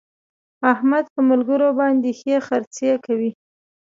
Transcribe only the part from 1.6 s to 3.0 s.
باندې ښې خرڅې